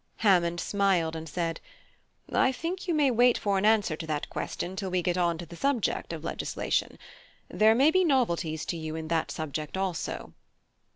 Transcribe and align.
Hammond 0.25 0.59
smiled 0.59 1.15
and 1.15 1.29
said: 1.29 1.61
"I 2.33 2.51
think 2.51 2.87
you 2.87 2.93
may 2.95 3.11
wait 3.11 3.37
for 3.37 3.59
an 3.59 3.67
answer 3.67 3.95
to 3.97 4.07
that 4.07 4.31
question 4.31 4.75
till 4.75 4.89
we 4.89 5.03
get 5.03 5.15
on 5.15 5.37
to 5.37 5.45
the 5.45 5.55
subject 5.55 6.11
of 6.11 6.23
legislation. 6.23 6.97
There 7.49 7.75
may 7.75 7.91
be 7.91 8.03
novelties 8.03 8.65
to 8.65 8.77
you 8.77 8.95
in 8.95 9.09
that 9.09 9.29
subject 9.29 9.77
also." 9.77 10.33